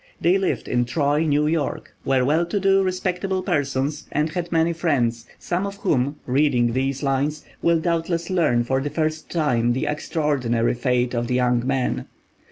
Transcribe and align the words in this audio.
They 0.19 0.39
lived 0.39 0.67
in 0.67 0.85
Troy, 0.85 1.25
New 1.27 1.45
York, 1.45 1.93
were 2.05 2.25
well 2.25 2.43
to 2.47 2.59
do, 2.59 2.81
respectable 2.81 3.43
persons, 3.43 4.07
and 4.11 4.29
had 4.31 4.51
many 4.51 4.73
friends, 4.73 5.27
some 5.37 5.67
of 5.67 5.75
whom, 5.75 6.15
reading 6.25 6.73
these 6.73 7.03
lines, 7.03 7.45
will 7.61 7.79
doubtless 7.79 8.31
learn 8.31 8.63
for 8.63 8.81
the 8.81 8.89
first 8.89 9.29
time 9.29 9.73
the 9.73 9.85
extraordinary 9.85 10.73
fate 10.73 11.13
of 11.13 11.27
the 11.27 11.35
young 11.35 11.67
man. 11.67 12.07